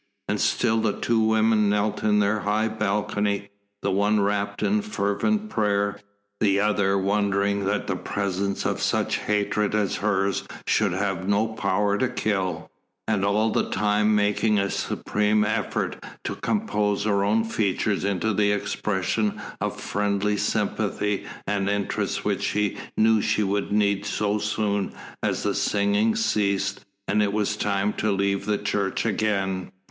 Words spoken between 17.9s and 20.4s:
into the expression of friendly